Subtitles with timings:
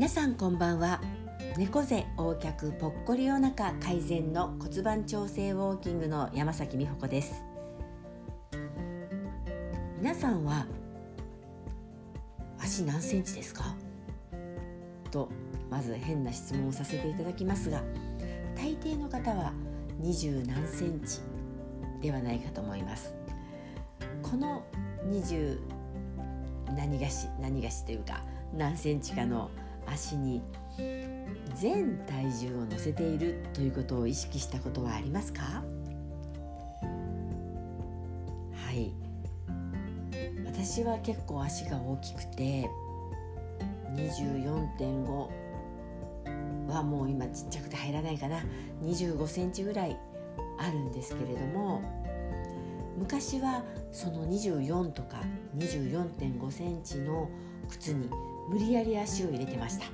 [0.00, 0.98] 皆さんこんばんは。
[1.58, 7.44] 猫背横脚ぽっこりお腹改善の骨盤調整ウォーキングの山崎美穂子です。
[9.98, 10.66] 皆さんは
[12.58, 13.76] 足何センチですか？
[15.10, 15.28] と
[15.68, 17.82] まず変な質問をさせていただきますが
[18.56, 19.52] 大抵の方は
[19.98, 21.20] 二十何センチ
[22.00, 23.14] ではないかと思います。
[24.22, 24.64] この
[25.04, 25.60] 二十
[26.74, 28.22] 何がし何がしというか
[28.56, 29.50] 何センチかの
[29.86, 30.42] 足に
[31.54, 35.42] 全体重を乗せているということを意識したことはありますか？
[38.52, 38.92] はい。
[40.46, 42.68] 私は結構足が大きくて
[43.94, 45.28] 24.5
[46.68, 48.44] はもう今ちっちゃくて入らないかな。
[48.82, 49.98] 25センチぐらい
[50.58, 51.82] あるんですけれども
[52.96, 55.22] 昔はその24とか
[55.56, 57.28] 24.5センチの
[57.68, 58.08] 靴に
[58.50, 59.86] 無理やり足を入れてました。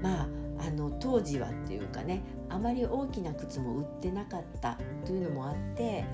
[0.00, 0.28] まあ
[0.66, 6.04] あの当時はっていうかねあまり大きな靴も売ってなかったというのもあって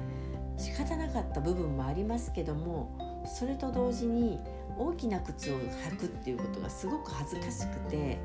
[0.56, 4.40] 仕方なかった部分もありますけどもそれと同時に
[4.78, 8.18] 大きな靴を履くっていうことがすごく恥ずかしくて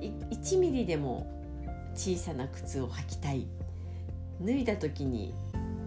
[0.00, 1.32] 1ミリでも
[1.94, 3.46] 小さな靴を履きたい。
[4.44, 5.32] 脱いだ時に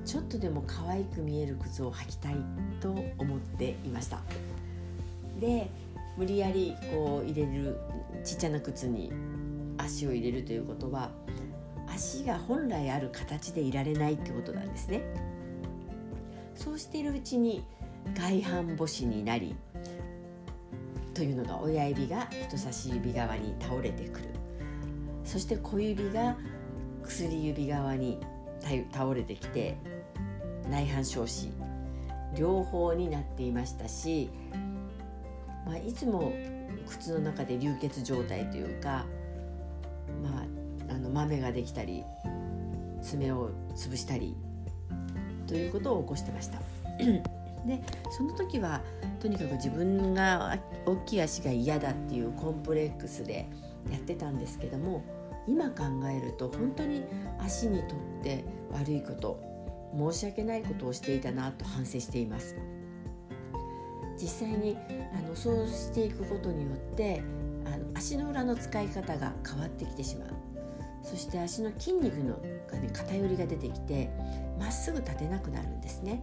[0.05, 2.35] ちょっとでも可愛く見える靴を履きたい
[2.79, 4.21] と思っていました。
[5.39, 5.69] で
[6.17, 7.79] 無理やりこう入れる
[8.23, 9.11] ちっちゃな靴に
[9.77, 11.11] 足を入れるということは
[11.87, 15.01] 足が本来ある形でいられないってことなんですね。
[16.55, 17.63] そうしているうちに
[18.13, 19.55] 外反母趾になり
[21.13, 24.25] というのが親指が人差し指側に倒れてくる。
[25.23, 26.37] そして小指が
[27.03, 28.19] 薬指側に
[28.91, 29.77] 倒れてきて
[30.69, 31.51] 内反小趾
[32.37, 34.29] 両方になっていましたし、
[35.69, 36.33] まあ、いつも
[36.87, 39.05] 靴の中で流血状態というか、
[40.23, 40.39] ま
[40.89, 42.03] あ、あの豆ができたり
[43.03, 44.35] 爪を潰したり
[45.45, 46.59] ということを起こしてました。
[47.67, 48.81] でその時は
[49.19, 53.47] とにかく自分が大きい足が嫌だっていうコンプレックスで
[53.91, 55.03] やってたんですけども
[55.45, 57.03] 今考えると本当に
[57.37, 59.39] 足にとって悪いこと
[59.93, 62.55] 申し訳ないことをしていたなと反省しています
[64.21, 64.77] 実際に
[65.17, 67.23] あのそうしていくことによって
[67.65, 70.30] あの足の裏の使い方が変わってきてしまう
[71.03, 72.35] そして足の筋肉の
[72.69, 74.09] が、ね、偏りが出てきて
[74.59, 76.21] まっすぐ立てなくなるんですね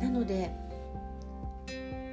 [0.00, 0.54] なので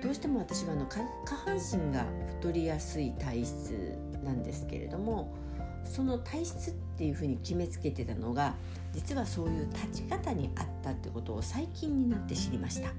[0.02, 1.02] どうしても私はあの下
[1.36, 2.06] 半身が
[2.40, 5.36] 太りやすい体質なんですけれども
[5.84, 8.56] その体質っていうふうに決めつけてたのが
[8.94, 12.90] 実はそういう立ち方にあったってことを最近になって知りました。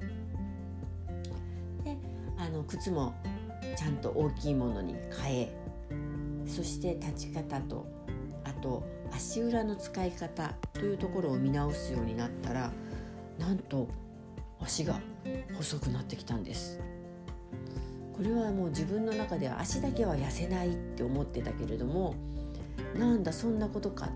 [2.56, 3.14] の靴も
[3.76, 5.56] ちゃんと大きいものに変え
[6.46, 7.86] そして立ち方と
[8.44, 12.72] あと足裏の使い方というところを見直すようになったら
[13.38, 13.88] なんと
[14.60, 15.00] 足が
[15.56, 16.80] 細くなってきたんです。
[18.16, 22.14] これはもう自分の中では足だけは痩せないって思ってたけれども
[22.98, 24.08] なんだそんなことか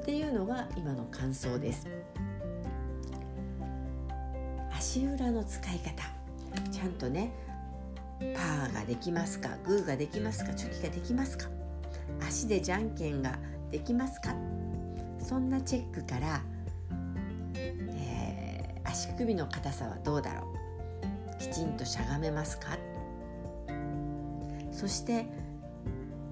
[0.00, 1.86] っていうのが今の感想です。
[4.72, 6.02] 足裏の使い方
[6.70, 7.32] ちゃんとね
[8.18, 9.50] パーができますか？
[9.64, 10.54] グーができますか？
[10.54, 11.48] チョキができますか？
[12.26, 13.38] 足でじゃんけんが
[13.70, 14.34] できますか？
[15.18, 16.40] そんなチェックから、
[17.64, 20.48] えー、足首の硬さはどうだろ
[21.38, 21.38] う？
[21.38, 22.78] きちんとしゃがめますか？
[24.72, 25.26] そして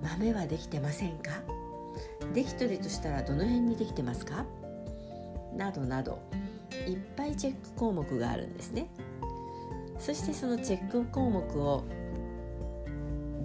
[0.02, 1.30] 豆はできてませんか？
[2.32, 4.46] できてるとしたらどの辺にできてますか？
[5.54, 6.22] などなど。
[6.88, 8.88] いっぱいチェック項目があるんですね。
[10.04, 11.82] そしてそのチェック項目を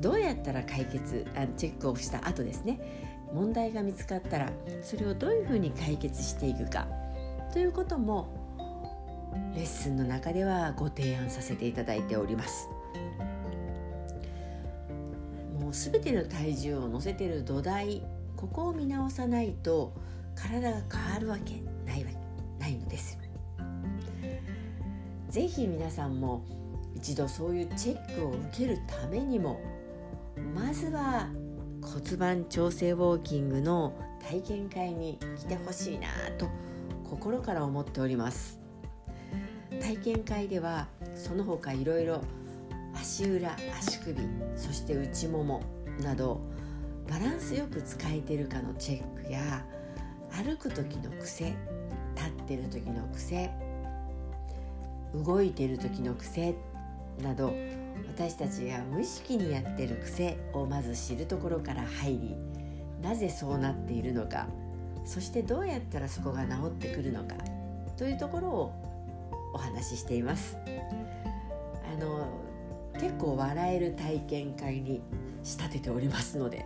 [0.01, 2.81] どうやったら解決あチェックをした後ですね。
[3.33, 6.85] 問題が見つかったらそれをどういうふうに解決していくか。
[7.53, 12.67] ということもレッスンの中ではご提案させていただいております。
[15.61, 18.03] もう全ての体重を乗せてる土台
[18.35, 19.93] ここを見直さないと
[20.35, 22.11] 体が変わるわけないわ
[22.59, 23.18] ないのです。
[25.29, 26.43] 是非皆さんも
[26.95, 29.61] 一度そういうチェックを受けるためにも
[30.55, 31.27] まずは
[31.81, 36.49] 骨盤調整ウォーキングの体験会に来てほしいなと
[37.03, 38.59] 心から思っております。
[39.81, 42.21] 体験会ではその他いろいろ
[42.93, 44.15] 足裏足首
[44.55, 45.61] そして内もも
[46.01, 46.41] など
[47.09, 49.65] バランスよく使えてるかのチェックや
[50.31, 51.55] 歩く時の癖
[52.15, 53.49] 立ってる時の癖
[55.13, 56.55] 動いてる時の癖
[57.21, 57.53] など
[58.07, 62.35] 私たちが無意識にやってる癖をまず知るところから入り
[63.01, 64.47] なぜそうなっているのか
[65.05, 67.35] そしてどうやったらそこが治ってくるのか
[67.97, 68.73] というところを
[69.53, 70.57] お話ししています。
[71.91, 72.27] あの
[72.93, 75.01] 結構笑える体験会に
[75.43, 76.65] 仕立てておりますので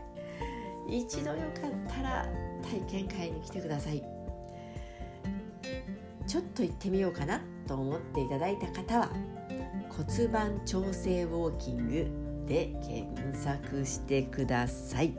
[0.89, 2.27] 一度よかったら
[2.87, 4.03] 体験会に来てください。
[6.27, 7.41] ちょっと行ってみようかな。
[7.67, 9.09] と思っていただいた方は
[9.89, 12.07] 骨盤調整ウォーキング
[12.47, 13.07] で検
[13.37, 15.17] 索してください。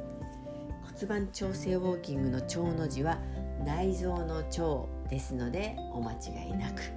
[0.94, 3.18] 骨盤調整ウォーキングの腸の字は
[3.64, 6.88] 内臓の腸ですのでお間違いなく、は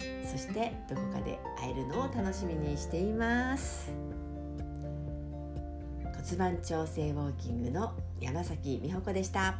[0.00, 3.92] い、そしてどこかで会えるのを楽しみにしています。
[6.24, 9.58] 骨盤調整ウォーキングの山崎美穂子でした。